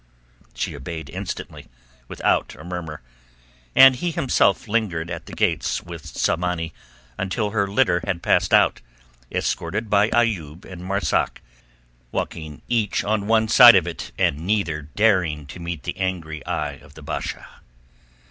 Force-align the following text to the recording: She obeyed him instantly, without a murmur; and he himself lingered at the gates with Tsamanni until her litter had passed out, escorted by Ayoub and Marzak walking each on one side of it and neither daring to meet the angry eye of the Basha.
She 0.55 0.75
obeyed 0.75 1.09
him 1.09 1.17
instantly, 1.17 1.67
without 2.07 2.55
a 2.55 2.63
murmur; 2.63 3.03
and 3.75 3.95
he 3.95 4.09
himself 4.09 4.67
lingered 4.67 5.11
at 5.11 5.27
the 5.27 5.33
gates 5.35 5.83
with 5.83 6.01
Tsamanni 6.05 6.73
until 7.19 7.51
her 7.51 7.67
litter 7.67 8.01
had 8.03 8.23
passed 8.23 8.51
out, 8.51 8.81
escorted 9.31 9.91
by 9.91 10.09
Ayoub 10.09 10.65
and 10.65 10.83
Marzak 10.83 11.39
walking 12.11 12.63
each 12.67 13.03
on 13.03 13.27
one 13.27 13.47
side 13.47 13.75
of 13.75 13.85
it 13.85 14.11
and 14.17 14.39
neither 14.39 14.81
daring 14.95 15.45
to 15.45 15.59
meet 15.59 15.83
the 15.83 15.95
angry 15.97 16.43
eye 16.47 16.79
of 16.79 16.95
the 16.95 17.03
Basha. 17.03 17.45